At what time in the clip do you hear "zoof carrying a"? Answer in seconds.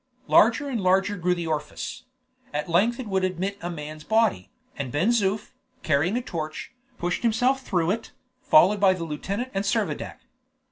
5.09-6.23